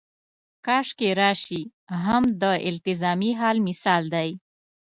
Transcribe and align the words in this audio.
کاشکې 0.65 1.09
راشي 1.19 1.61
هم 2.05 2.23
د 2.41 2.43
التزامي 2.69 3.31
حال 3.39 3.57
مثال 3.67 4.03
دی. 4.15 4.29